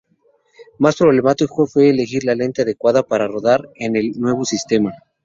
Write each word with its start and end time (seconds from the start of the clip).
Más 0.79 0.95
problemático 0.95 1.67
fue 1.67 1.91
elegir 1.91 2.23
la 2.23 2.33
lente 2.33 2.63
adecuada 2.63 3.03
para 3.03 3.27
rodar 3.27 3.69
en 3.75 3.95
el 3.95 4.19
nuevo 4.19 4.45
sistema. 4.45 4.91